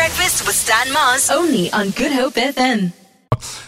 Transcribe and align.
Breakfast 0.00 0.46
with 0.46 0.56
Stan 0.56 0.90
Mars. 0.94 1.28
Only 1.28 1.70
on 1.72 1.90
Good 1.90 2.10
Hope 2.10 2.32
FM. 2.32 2.94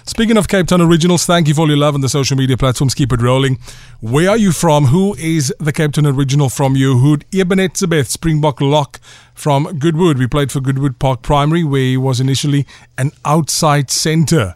Speaking 0.06 0.38
of 0.38 0.48
Cape 0.48 0.66
Town 0.66 0.80
originals, 0.80 1.26
thank 1.26 1.46
you 1.46 1.52
for 1.52 1.60
all 1.60 1.68
your 1.68 1.76
love 1.76 1.94
on 1.94 2.00
the 2.00 2.08
social 2.08 2.38
media 2.38 2.56
platforms. 2.56 2.94
Keep 2.94 3.12
it 3.12 3.20
rolling. 3.20 3.58
Where 4.00 4.30
are 4.30 4.38
you 4.38 4.50
from? 4.50 4.86
Who 4.86 5.14
is 5.16 5.54
the 5.60 5.74
Cape 5.74 5.92
Town 5.92 6.06
original 6.06 6.48
from 6.48 6.74
you? 6.74 6.96
Hood 6.96 7.26
Eben 7.34 7.58
Etzebeth 7.58 8.06
Springbok 8.06 8.62
Lock 8.62 8.98
from 9.34 9.78
Goodwood. 9.78 10.16
We 10.16 10.26
played 10.26 10.50
for 10.50 10.60
Goodwood 10.60 10.98
Park 10.98 11.20
Primary, 11.20 11.64
where 11.64 11.82
he 11.82 11.96
was 11.98 12.18
initially 12.18 12.66
an 12.96 13.10
outside 13.26 13.90
centre. 13.90 14.54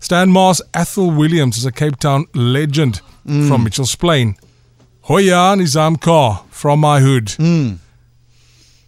Stan 0.00 0.28
Mars 0.32 0.60
Ethel 0.74 1.12
Williams 1.12 1.56
is 1.56 1.64
a 1.64 1.70
Cape 1.70 2.00
Town 2.00 2.26
legend 2.34 3.00
mm. 3.24 3.46
from 3.46 3.62
Mitchell's 3.62 3.94
Plain. 3.94 4.34
Hoya 5.02 5.54
Nizam 5.54 6.00
Kar 6.00 6.42
from 6.50 6.80
my 6.80 6.98
hood. 6.98 7.26
Mm. 7.38 7.78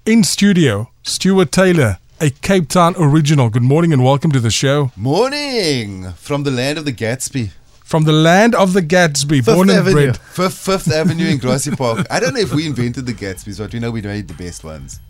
In 0.05 0.25
studio, 0.25 0.91
Stuart 1.05 1.53
Taylor, 1.53 1.98
a 2.25 2.31
Cape 2.31 2.69
Town 2.71 2.95
original. 2.97 3.51
Good 3.51 3.63
morning 3.63 3.93
and 3.93 4.03
welcome 4.03 4.32
to 4.32 4.41
the 4.41 4.51
show. 4.51 4.91
Morning 4.96 6.11
from 6.13 6.43
the 6.45 6.51
land 6.51 6.79
of 6.79 6.87
the 6.87 6.93
Gatsby. 6.93 7.51
From 7.85 8.05
the 8.05 8.13
land 8.15 8.55
of 8.55 8.73
the 8.73 8.81
Gatsby, 8.81 9.45
born 9.45 9.69
and 9.69 9.81
Avenue. 9.81 9.93
bred. 9.93 10.17
Fifth, 10.17 10.55
Fifth 10.57 10.91
Avenue 10.91 11.27
in 11.27 11.37
Grassy 11.37 11.71
Park. 11.77 12.07
I 12.11 12.21
don't 12.21 12.32
know 12.32 12.41
if 12.41 12.55
we 12.55 12.67
invented 12.67 13.05
the 13.05 13.13
Gatsbys, 13.13 13.59
but 13.59 13.75
we 13.75 13.79
know 13.79 13.91
we 13.91 14.01
made 14.01 14.27
the 14.29 14.32
best 14.43 14.65
ones. 14.65 15.01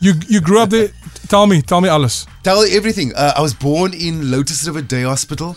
You 0.00 0.14
you 0.26 0.40
grew 0.40 0.58
up 0.60 0.70
there. 0.70 0.88
Tell 1.28 1.46
me, 1.46 1.62
tell 1.62 1.80
me, 1.80 1.88
Alice. 1.88 2.26
Tell 2.42 2.66
you 2.66 2.76
everything. 2.76 3.12
Uh, 3.14 3.34
I 3.36 3.40
was 3.42 3.54
born 3.54 3.94
in 3.94 4.32
Lotus 4.32 4.66
River 4.66 4.82
Day 4.82 5.02
Hospital 5.02 5.50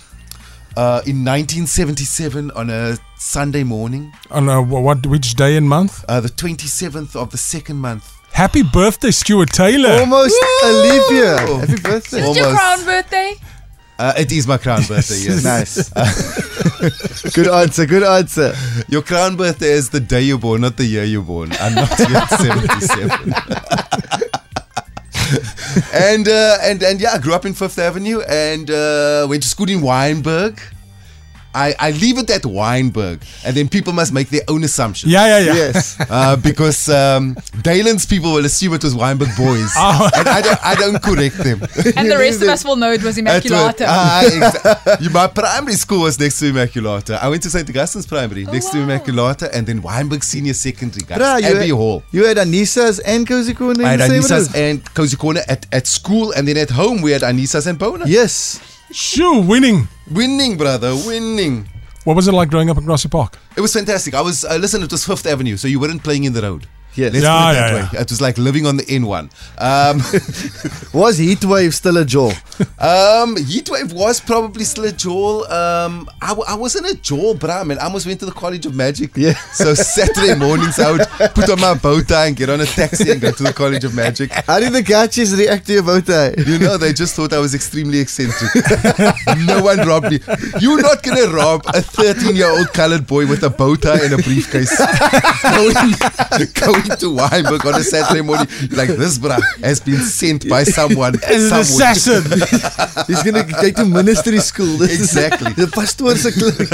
uh, 0.78 1.02
in 1.08 1.26
1977 1.26 2.52
on 2.52 2.70
a 2.70 2.98
Sunday 3.18 3.64
morning, 3.64 4.14
On 4.30 4.48
a, 4.48 4.62
what 4.62 5.08
which 5.08 5.34
day 5.34 5.58
and 5.58 5.68
month? 5.68 6.06
uh, 6.08 6.20
the 6.20 6.30
27th 6.30 7.16
of 7.16 7.32
the 7.32 7.38
second 7.40 7.78
month. 7.78 8.12
Happy 8.34 8.64
birthday, 8.64 9.12
Stuart 9.12 9.50
Taylor. 9.52 9.92
Almost 10.00 10.36
a 10.64 10.72
leap 10.74 11.12
year. 11.12 11.38
Happy 11.38 11.80
birthday. 11.82 12.22
Almost. 12.22 12.40
Your 12.40 12.52
crown 12.56 12.84
birthday? 12.84 13.34
Uh, 14.00 14.14
it 14.18 14.32
is 14.32 14.48
my 14.48 14.58
crown 14.58 14.82
birthday, 14.88 15.18
yes. 15.20 15.44
nice. 15.46 15.90
good 17.36 17.48
answer. 17.48 17.86
Good 17.86 18.02
answer. 18.04 18.54
Your 18.90 19.04
crown 19.04 19.36
birthday 19.36 19.72
is 19.72 19.90
the 19.92 20.00
day 20.00 20.22
you're 20.22 20.40
born, 20.40 20.62
not 20.62 20.78
the 20.78 20.86
year 20.86 21.04
you're 21.04 21.22
born. 21.22 21.52
I'm 21.60 21.76
not 21.76 21.90
yet 22.00 22.28
77. 22.30 23.34
and 25.94 26.28
uh, 26.28 26.58
and 26.64 26.82
and 26.84 27.00
yeah, 27.00 27.14
I 27.14 27.20
grew 27.20 27.34
up 27.36 27.46
in 27.46 27.54
Fifth 27.54 27.78
Avenue 27.78 28.22
and 28.22 28.70
uh, 28.70 29.28
went 29.30 29.44
to 29.44 29.50
school 29.50 29.70
in 29.70 29.80
Wynberg. 29.82 30.60
I, 31.56 31.76
I 31.80 31.92
leave 31.92 32.18
it 32.18 32.30
at 32.30 32.42
Wynberg, 32.44 33.22
and 33.46 33.56
then 33.56 33.70
people 33.70 33.94
must 33.94 34.12
make 34.14 34.30
their 34.30 34.42
own 34.48 34.64
assumptions. 34.64 35.12
Yeah, 35.12 35.26
yeah, 35.40 35.46
yeah. 35.46 35.54
Yes. 35.54 35.98
Uh, 36.10 36.36
because 36.36 36.90
um, 36.90 37.36
Dalen's 37.62 38.06
people 38.06 38.34
will 38.34 38.46
assume 38.46 38.74
it 38.74 38.84
was 38.84 38.94
Wynberg 38.94 39.36
boys, 39.38 39.72
Oh. 39.78 40.10
and 40.16 40.28
I 40.28 40.42
don't, 40.42 40.66
I 40.66 40.76
don't 40.76 41.02
correct 41.02 41.38
them. 41.38 41.60
And 41.98 42.10
the 42.12 42.18
rest 42.18 42.42
of 42.42 42.50
us 42.50 42.64
will 42.66 42.76
know 42.76 42.92
it 42.92 43.04
was 43.04 43.18
Immaculata. 43.18 43.86
ah, 43.88 44.22
exa- 44.26 45.02
you- 45.02 45.10
my 45.10 45.28
primary 45.28 45.74
school 45.74 46.02
was 46.02 46.20
next 46.20 46.40
to 46.40 46.52
Immaculata. 46.52 47.20
I 47.20 47.30
went 47.30 47.44
to 47.44 47.50
St. 47.50 47.68
Augustine's 47.70 48.06
Primary, 48.08 48.46
next 48.46 48.70
to. 48.72 48.78
Immaculata, 48.78 49.50
and 49.54 49.66
then 49.68 49.82
Wynberg 49.82 50.24
Senior 50.24 50.54
Secondary, 50.54 51.06
guys. 51.06 51.18
Bruh, 51.20 51.42
you 51.42 51.48
Abbey 51.56 51.68
had, 51.68 51.76
Hall. 51.76 52.04
You 52.12 52.26
had 52.26 52.38
Anissa's 52.38 53.00
and 53.00 53.28
Cozy 53.28 53.54
Corner 53.54 53.86
I 53.86 53.92
had 53.92 54.00
the 54.02 54.06
Anissa's 54.16 54.54
room. 54.54 54.64
and 54.64 54.94
Cozy 54.94 55.18
Corner 55.18 55.42
at, 55.48 55.66
at 55.72 55.88
school, 55.88 56.32
and 56.34 56.48
then 56.48 56.58
at 56.58 56.70
home 56.72 57.02
we 57.02 57.12
had 57.12 57.22
Anissa's 57.22 57.68
and 57.68 57.78
Bona. 57.80 58.06
Yes. 58.08 58.60
Shoo, 58.94 59.42
winning. 59.42 59.88
Winning, 60.12 60.56
brother, 60.56 60.94
winning. 61.08 61.68
What 62.04 62.16
was 62.16 62.28
it 62.28 62.32
like 62.32 62.52
growing 62.52 62.70
up 62.70 62.78
in 62.78 62.86
Grassy 62.86 63.10
Park? 63.10 63.40
It 63.58 63.62
was 63.62 63.74
fantastic. 63.74 64.14
I 64.14 64.22
was, 64.22 64.46
uh, 64.46 64.58
listen, 64.58 64.84
it 64.84 64.92
was 64.92 65.04
Fifth 65.04 65.26
Avenue, 65.26 65.58
so 65.58 65.68
you 65.68 65.80
weren't 65.80 66.04
playing 66.04 66.26
in 66.26 66.34
the 66.34 66.44
road. 66.44 66.68
Yes. 66.96 67.14
Let's 67.14 67.24
Yeah, 67.24 67.46
put 67.46 67.52
it 67.52 67.54
that 67.54 67.72
yeah, 67.72 67.92
way. 67.94 68.00
It 68.02 68.10
was 68.10 68.22
like 68.22 68.38
living 68.38 68.66
on 68.66 68.78
the 68.78 68.84
N1. 68.84 69.30
Um, 69.58 69.98
Was 70.94 71.20
Heatwave 71.20 71.74
still 71.74 71.98
a 71.98 72.06
jaw? 72.06 72.30
Um, 72.78 73.36
Heatwave 73.36 73.94
was 73.94 74.20
probably 74.20 74.64
still 74.64 74.86
a 74.86 74.92
Joel. 74.92 75.46
Um, 75.52 76.08
I, 76.22 76.30
w- 76.30 76.46
I 76.48 76.54
wasn't 76.56 76.86
a 76.88 76.96
Joel, 77.02 77.38
I 77.50 77.64
man. 77.64 77.80
I 77.80 77.86
almost 77.86 78.06
went 78.06 78.20
to 78.20 78.26
the 78.28 78.32
College 78.32 78.66
of 78.68 78.76
Magic. 78.76 79.12
Yeah. 79.16 79.34
So 79.54 79.74
Saturday 79.74 80.36
mornings, 80.36 80.80
I 80.80 80.92
would 80.92 81.02
put 81.34 81.50
on 81.50 81.60
my 81.60 81.74
bow 81.74 82.02
tie 82.02 82.28
and 82.28 82.36
get 82.36 82.50
on 82.50 82.62
a 82.62 82.66
taxi 82.66 83.10
and 83.12 83.20
go 83.20 83.32
to 83.32 83.44
the 83.44 83.54
College 83.54 83.84
of 83.84 83.96
Magic. 83.96 84.32
How 84.32 84.60
did 84.60 84.74
the 84.74 84.84
catches 84.84 85.36
react 85.36 85.66
to 85.68 85.74
your 85.74 85.84
bow 85.84 86.00
tie? 86.00 86.34
You 86.46 86.60
know, 86.60 86.78
they 86.78 86.94
just 86.94 87.16
thought 87.16 87.34
I 87.34 87.40
was 87.40 87.56
extremely 87.56 88.00
eccentric. 88.00 88.52
no 89.48 89.64
one 89.64 89.80
robbed 89.80 90.12
me. 90.12 90.20
You're 90.60 90.82
not 90.82 91.02
gonna 91.02 91.28
rob 91.34 91.64
a 91.74 91.82
13 91.82 92.36
year 92.36 92.50
old 92.50 92.72
colored 92.74 93.08
boy 93.08 93.26
with 93.28 93.44
a 93.44 93.50
bow 93.50 93.76
tie 93.76 94.04
and 94.04 94.14
a 94.14 94.18
briefcase 94.18 94.78
going, 95.44 95.74
going 96.54 96.83
to 97.00 97.08
Wynberg 97.12 97.66
on 97.66 97.80
a 97.80 97.84
Saturday 97.84 98.22
morning. 98.22 98.48
Like 98.72 98.90
this, 98.90 99.18
bruh, 99.18 99.40
has 99.64 99.80
been 99.80 100.00
sent 100.00 100.48
by 100.50 100.64
someone. 100.78 101.16
As 101.24 101.52
an 101.52 101.60
assassin. 101.60 102.24
He's 103.08 103.24
going 103.24 103.36
to 103.36 103.52
go 103.52 103.70
to 103.72 103.86
ministry 103.86 104.40
school. 104.40 104.78
This 104.78 104.92
is- 105.00 105.14
Exactly. 105.16 105.54
the 105.54 105.68
pastoor's 105.68 106.26
a 106.26 106.32
clinic. 106.32 106.70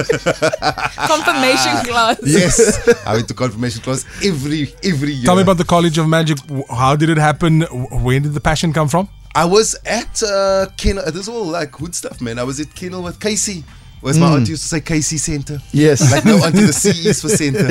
Confirmation 1.07 1.85
class. 1.85 2.19
Yes, 2.23 3.05
I 3.05 3.13
went 3.15 3.27
to 3.27 3.33
confirmation 3.33 3.81
class 3.81 4.05
every 4.23 4.73
every 4.83 5.11
year. 5.13 5.25
Tell 5.25 5.35
me 5.35 5.41
about 5.41 5.57
the 5.57 5.65
College 5.65 5.97
of 5.97 6.07
Magic. 6.07 6.37
How 6.69 6.95
did 6.95 7.09
it 7.09 7.17
happen? 7.17 7.59
W- 7.59 7.87
Where 8.05 8.19
did 8.19 8.33
the 8.33 8.39
passion 8.41 8.73
come 8.73 8.87
from? 8.87 9.09
I 9.35 9.45
was 9.45 9.75
at 9.85 10.21
uh, 10.23 10.67
Kennel. 10.77 11.05
This 11.05 11.15
is 11.23 11.29
all 11.29 11.45
like 11.45 11.71
good 11.71 11.93
stuff, 11.95 12.19
man. 12.21 12.39
I 12.39 12.43
was 12.43 12.59
at 12.59 12.73
Kennel 12.75 13.03
with 13.03 13.19
Casey. 13.19 13.63
Was 14.01 14.17
my 14.17 14.27
aunt 14.27 14.47
used 14.47 14.63
to 14.63 14.69
say 14.69 14.81
Casey 14.81 15.17
Center. 15.17 15.59
Yes. 15.71 16.11
Like 16.11 16.23
no 16.25 16.37
auntie, 16.43 16.61
the 16.65 16.73
C 16.83 17.07
is 17.09 17.21
for 17.21 17.29
center. 17.29 17.67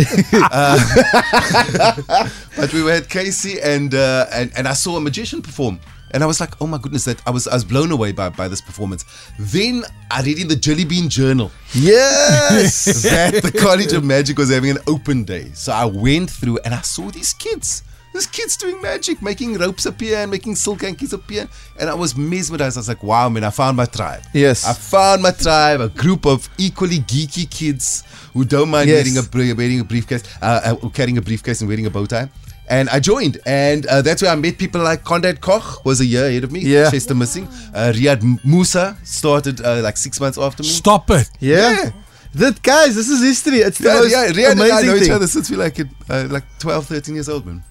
Uh, 0.52 2.28
but 2.56 2.72
we 2.72 2.82
were 2.82 2.92
at 2.92 3.08
Casey 3.08 3.60
and, 3.60 3.94
uh, 3.94 4.26
and 4.32 4.52
and 4.56 4.68
I 4.68 4.74
saw 4.74 4.96
a 4.96 5.00
magician 5.00 5.40
perform. 5.42 5.80
And 6.10 6.22
I 6.22 6.26
was 6.26 6.40
like, 6.40 6.54
oh 6.60 6.66
my 6.66 6.78
goodness, 6.78 7.04
that 7.04 7.22
I 7.26 7.30
was 7.30 7.46
I 7.48 7.54
was 7.54 7.64
blown 7.64 7.90
away 7.92 8.12
by, 8.12 8.28
by 8.30 8.48
this 8.48 8.60
performance. 8.60 9.04
Then 9.38 9.84
I 10.10 10.22
read 10.22 10.38
in 10.38 10.48
the 10.48 10.56
Jelly 10.56 10.84
Bean 10.84 11.08
Journal 11.08 11.50
Yes. 11.74 12.84
that 13.02 13.42
the 13.42 13.52
College 13.52 13.92
of 13.92 14.04
Magic 14.04 14.38
was 14.38 14.50
having 14.50 14.70
an 14.70 14.78
open 14.86 15.24
day. 15.24 15.50
So 15.54 15.72
I 15.72 15.84
went 15.84 16.30
through 16.30 16.58
and 16.64 16.74
I 16.74 16.80
saw 16.80 17.10
these 17.10 17.32
kids. 17.34 17.82
These 18.14 18.26
kids 18.26 18.56
doing 18.56 18.80
magic, 18.82 19.20
making 19.22 19.58
ropes 19.58 19.86
appear 19.86 20.18
and 20.18 20.30
making 20.30 20.56
silk 20.56 20.80
hankies 20.82 21.12
appear. 21.12 21.46
And 21.78 21.88
I 21.90 21.94
was 21.94 22.16
mesmerized. 22.16 22.76
I 22.76 22.80
was 22.80 22.88
like, 22.88 23.02
wow, 23.02 23.28
man, 23.28 23.44
I 23.44 23.50
found 23.50 23.76
my 23.76 23.84
tribe. 23.84 24.22
Yes. 24.32 24.64
I 24.66 24.72
found 24.72 25.22
my 25.22 25.30
tribe, 25.30 25.80
a 25.80 25.88
group 25.88 26.26
of 26.26 26.48
equally 26.58 26.98
geeky 27.00 27.48
kids 27.48 28.04
who 28.32 28.44
don't 28.44 28.70
mind 28.70 28.88
Yes. 28.88 29.04
wearing, 29.32 29.50
a, 29.50 29.54
wearing 29.54 29.80
a 29.80 29.84
briefcase, 29.84 30.22
uh, 30.42 30.76
uh, 30.82 30.88
carrying 30.88 31.18
a 31.18 31.22
briefcase 31.22 31.60
and 31.60 31.68
wearing 31.68 31.86
a 31.86 31.90
bow 31.90 32.06
tie. 32.06 32.28
And 32.70 32.88
I 32.90 33.00
joined, 33.00 33.38
and 33.46 33.86
uh, 33.86 34.02
that's 34.02 34.20
where 34.20 34.30
I 34.30 34.34
met 34.34 34.58
people 34.58 34.82
like 34.82 35.02
Conrad 35.02 35.40
Koch, 35.40 35.84
was 35.86 36.00
a 36.00 36.04
year 36.04 36.26
ahead 36.26 36.44
of 36.44 36.52
me. 36.52 36.60
Yeah. 36.60 36.90
Chester 36.90 37.14
Missing. 37.14 37.44
Uh, 37.72 37.92
Riaad 37.94 38.20
Moosa 38.44 38.94
started 39.06 39.60
uh, 39.62 39.80
like 39.82 39.96
six 39.96 40.20
months 40.20 40.36
after 40.36 40.62
me. 40.62 40.68
Stop 40.68 41.10
it. 41.10 41.30
Yeah. 41.40 41.70
Yeah. 41.84 41.90
That 42.34 42.62
guys, 42.62 42.94
this 42.94 43.08
is 43.08 43.22
history. 43.22 43.58
It's 43.60 43.78
the 43.78 43.88
Yeah, 43.88 43.94
most 43.94 44.10
yeah, 44.12 44.26
Riyad 44.28 44.50
and 44.52 44.60
I 44.62 44.66
amazing 44.68 44.86
know 44.86 44.96
each 44.96 45.10
other 45.10 45.26
since 45.26 45.50
we 45.50 45.56
like 45.56 45.78
it, 45.78 45.88
uh, 46.10 46.26
like 46.30 46.44
12, 46.58 46.86
13 46.86 47.14
years 47.14 47.28
old, 47.30 47.46
man. 47.46 47.64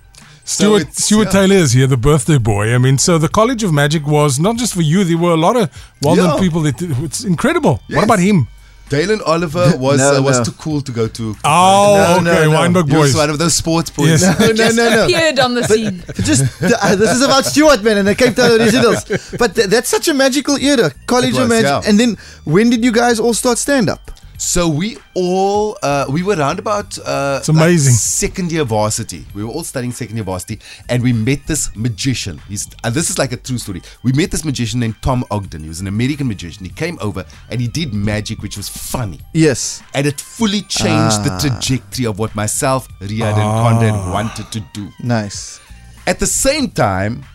Stuart, 0.47 0.81
it's- 0.83 1.03
Stuart 1.05 1.25
yeah. 1.25 1.31
Taylor 1.31 1.55
is 1.57 1.71
here, 1.73 1.87
the 1.87 1.97
birthday 1.97 2.37
boy. 2.37 2.73
I 2.73 2.77
mean, 2.77 2.97
so 2.97 3.17
the 3.17 3.27
College 3.29 3.63
of 3.63 3.71
Magic 3.73 4.07
was 4.07 4.39
not 4.39 4.55
just 4.57 4.73
for 4.73 4.81
you. 4.81 5.03
There 5.03 5.17
were 5.17 5.31
a 5.33 5.37
lot 5.47 5.55
of 5.57 5.69
well-known 6.01 6.35
Yeah. 6.35 6.39
people. 6.39 6.61
That, 6.61 6.81
it's 7.03 7.23
incredible. 7.23 7.81
Yes. 7.87 7.95
What 7.97 8.05
about 8.05 8.19
him? 8.19 8.47
Dalen 8.89 9.19
Oliver 9.25 9.73
was 9.87 9.99
No, 9.99 10.15
uh, 10.15 10.21
was 10.21 10.37
no. 10.37 10.43
too 10.45 10.51
cool 10.53 10.79
to 10.81 10.91
go 10.93 11.09
to. 11.09 11.35
Oh, 11.43 12.21
No, 12.23 12.31
okay, 12.31 12.45
no, 12.47 12.51
no. 12.51 12.57
Wynberg 12.59 12.89
He 12.89 12.95
was 12.95 13.11
boys. 13.11 13.17
one 13.17 13.29
of 13.29 13.37
those 13.37 13.53
sports 13.53 13.89
boys. 13.89 14.21
Yes. 14.21 14.39
No, 14.39 14.47
no, 14.47 14.53
Just 14.53 14.77
no, 14.77 14.89
no. 14.89 15.03
appeared 15.03 15.39
on 15.39 15.53
the 15.55 15.63
scene. 15.67 16.01
Just 16.29 16.43
uh, 16.63 16.95
this 16.95 17.11
is 17.11 17.21
about 17.21 17.43
Stuart, 17.45 17.83
man, 17.83 17.97
and 17.97 18.07
the 18.07 18.15
Cape 18.15 18.33
Town 18.37 18.51
originals. 18.61 19.03
But 19.37 19.55
th- 19.55 19.67
that's 19.67 19.89
such 19.89 20.07
a 20.07 20.13
magical 20.13 20.55
era, 20.57 20.91
College 21.05 21.35
It 21.35 21.41
of 21.41 21.49
Magic. 21.49 21.65
yeah. 21.65 21.81
And 21.85 21.99
then 21.99 22.15
when 22.45 22.69
did 22.69 22.81
you 22.85 22.93
guys 22.93 23.19
all 23.19 23.33
start 23.33 23.57
stand 23.57 23.89
up? 23.89 24.09
So 24.39 24.69
we 24.69 24.97
all 25.15 25.77
uh, 25.81 26.05
we 26.09 26.21
were 26.21 26.35
around 26.35 26.59
about 26.59 26.97
uh, 26.99 27.37
It's 27.39 27.49
amazing. 27.49 27.91
like 27.93 27.99
second 27.99 28.51
year 28.51 28.63
varsity. 28.63 29.25
We 29.33 29.43
were 29.43 29.49
all 29.49 29.63
studying 29.63 29.91
second 29.91 30.15
year 30.15 30.23
varsity, 30.23 30.59
and 30.89 31.01
we 31.01 31.11
met 31.11 31.47
this 31.47 31.75
magician. 31.75 32.39
He's 32.47 32.69
and 32.83 32.93
this 32.93 33.09
is 33.09 33.17
like 33.17 33.31
a 33.31 33.37
true 33.37 33.57
story. 33.57 33.81
We 34.03 34.11
met 34.13 34.29
this 34.29 34.45
magician 34.45 34.79
named 34.79 34.95
Tom 35.01 35.25
Ogden. 35.31 35.63
He 35.63 35.67
was 35.69 35.81
an 35.81 35.87
American 35.87 36.27
magician. 36.27 36.65
He 36.65 36.71
came 36.71 36.97
over 37.01 37.25
and 37.49 37.59
he 37.59 37.67
did 37.67 37.93
magic, 37.95 38.41
which 38.43 38.57
was 38.57 38.69
funny. 38.69 39.19
Yes. 39.33 39.81
And 39.95 40.05
it 40.05 40.21
fully 40.21 40.61
changed 40.61 41.23
the 41.23 41.35
trajectory 41.41 42.05
of 42.05 42.19
what 42.19 42.35
myself, 42.35 42.87
Riaad, 42.99 43.33
and 43.33 43.51
Conrad 43.63 44.13
wanted 44.13 44.51
to 44.51 44.59
do. 44.71 44.89
Nice. 45.01 45.59
At 46.05 46.19
the 46.19 46.27
same 46.27 46.69
time, 46.69 47.25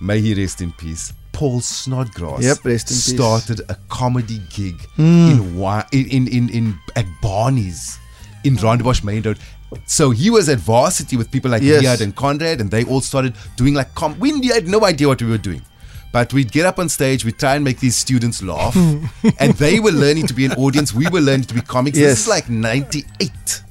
may 0.00 0.20
he 0.20 0.34
rest 0.34 0.60
in 0.60 0.72
peace. 0.72 1.12
Paul 1.38 1.60
Snodgrass 1.60 2.42
Yep, 2.42 2.56
in 2.66 2.72
peace. 2.72 3.04
started 3.04 3.60
a 3.68 3.76
comedy 3.88 4.40
gig 4.50 4.74
hmm. 4.96 5.30
in, 5.30 5.80
in 5.92 6.06
in 6.10 6.28
in 6.28 6.48
in 6.48 6.78
at 6.96 7.06
Barney's 7.22 7.96
in 8.42 8.56
Rondebosch 8.56 9.04
Main 9.04 9.22
Road. 9.22 9.38
So 9.86 10.10
he 10.10 10.30
was 10.30 10.48
at 10.48 10.58
varsity 10.58 11.16
with 11.16 11.30
people 11.30 11.52
like 11.52 11.62
Yes. 11.62 11.84
Riaad 11.84 12.00
and 12.00 12.16
Conrad, 12.16 12.60
and 12.60 12.72
they 12.72 12.84
all 12.84 13.00
started 13.00 13.36
doing 13.56 13.74
like 13.74 13.94
com. 13.94 14.18
We 14.18 14.48
had 14.48 14.66
no 14.66 14.84
idea 14.84 15.06
what 15.06 15.22
we 15.22 15.28
were 15.28 15.38
doing. 15.38 15.62
But 16.10 16.32
we'd 16.32 16.50
get 16.50 16.66
up 16.66 16.80
on 16.80 16.88
stage, 16.88 17.24
we'd 17.24 17.38
try 17.38 17.54
and 17.54 17.62
make 17.62 17.78
these 17.78 17.94
students 17.94 18.42
laugh, 18.42 18.74
and 19.38 19.52
they 19.54 19.78
were 19.78 19.92
learning 19.92 20.26
to 20.26 20.34
be 20.34 20.44
an 20.44 20.54
audience. 20.54 20.92
We 20.92 21.06
were 21.08 21.20
learning 21.20 21.46
to 21.46 21.54
be 21.54 21.60
comics. 21.60 21.98
This 21.98 22.22
is 22.22 22.28
like 22.28 22.48
98. 22.50 23.62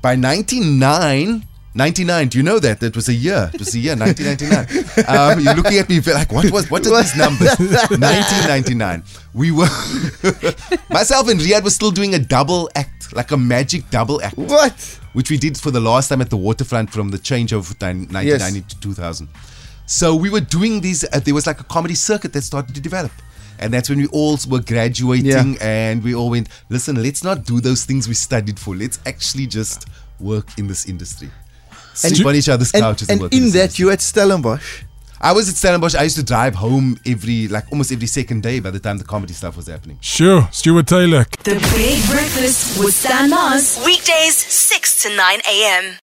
By 0.00 0.14
99, 0.14 1.44
99. 1.76 2.28
Do 2.28 2.38
you 2.38 2.42
know 2.44 2.58
that? 2.58 2.80
That 2.80 2.96
was 2.96 3.08
a 3.08 3.12
year. 3.14 3.50
It 3.52 3.60
was 3.60 3.74
a 3.74 3.78
year, 3.78 3.94
1999. 3.96 5.04
Um, 5.06 5.40
you're 5.40 5.54
looking 5.54 5.78
at 5.78 5.88
me 5.88 6.00
like, 6.00 6.32
what 6.32 6.50
was, 6.50 6.70
what 6.70 6.86
are 6.86 7.02
these 7.02 7.14
numbers? 7.16 7.54
1999. 7.58 9.04
We 9.34 9.50
were, 9.50 9.64
myself 10.90 11.28
and 11.28 11.38
Riaad 11.38 11.64
were 11.64 11.70
still 11.70 11.90
doing 11.90 12.14
a 12.14 12.18
double 12.18 12.70
act, 12.74 13.14
like 13.14 13.30
a 13.30 13.36
magic 13.36 13.88
double 13.90 14.22
act, 14.22 14.38
What? 14.38 14.98
which 15.12 15.30
we 15.30 15.36
did 15.36 15.58
for 15.58 15.70
the 15.70 15.80
last 15.80 16.08
time 16.08 16.20
at 16.22 16.30
the 16.30 16.36
waterfront 16.36 16.90
from 16.90 17.10
the 17.10 17.18
change 17.18 17.52
of 17.52 17.68
1990 17.80 18.62
to 18.62 18.80
2000. 18.80 19.28
So 19.84 20.16
we 20.16 20.30
were 20.30 20.40
doing 20.40 20.80
these, 20.80 21.04
uh, 21.04 21.20
there 21.20 21.34
was 21.34 21.46
like 21.46 21.60
a 21.60 21.64
comedy 21.64 21.94
circuit 21.94 22.32
that 22.32 22.42
started 22.42 22.74
to 22.74 22.80
develop. 22.80 23.12
And 23.58 23.72
that's 23.72 23.88
when 23.88 23.98
we 23.98 24.06
all 24.08 24.38
were 24.48 24.60
graduating 24.60 25.54
Yeah. 25.54 25.58
and 25.60 26.02
we 26.02 26.14
all 26.14 26.30
went, 26.30 26.48
listen, 26.68 27.02
let's 27.02 27.22
not 27.22 27.44
do 27.44 27.60
those 27.60 27.84
things 27.84 28.08
we 28.08 28.14
studied 28.14 28.58
for. 28.58 28.74
Let's 28.74 28.98
actually 29.06 29.46
just 29.46 29.86
work 30.20 30.58
in 30.58 30.66
this 30.66 30.86
industry. 30.86 31.30
Sleep 31.96 32.26
on 32.26 32.34
each 32.34 32.48
other's 32.48 32.72
And, 32.72 32.82
couches. 32.82 33.08
and 33.08 33.20
work 33.20 33.32
in 33.32 33.44
this 33.44 33.52
that, 33.54 33.58
industry. 33.60 33.84
you 33.84 33.90
at 33.90 34.00
Stellenbosch. 34.00 34.82
I 35.18 35.32
was 35.32 35.48
at 35.48 35.54
Stellenbosch. 35.56 35.94
I 35.94 36.02
used 36.02 36.16
to 36.16 36.22
drive 36.22 36.54
home 36.56 36.98
every, 37.06 37.48
like 37.48 37.64
almost 37.72 37.90
every 37.90 38.06
second 38.06 38.42
day 38.42 38.60
by 38.60 38.70
the 38.70 38.78
time 38.78 38.98
the 38.98 39.04
comedy 39.04 39.32
stuff 39.32 39.56
was 39.56 39.66
happening. 39.66 39.96
Sure, 40.02 40.46
Stuart 40.52 40.86
Taylor. 40.86 41.24
The 41.44 41.54
Big 41.74 42.04
Breakfast 42.10 42.78
with 42.78 42.94
Stan 42.94 43.30
Mars. 43.30 43.80
Weekdays 43.84 44.36
6 44.36 45.02
to 45.04 45.16
9 45.16 45.40
a.m. 45.50 45.96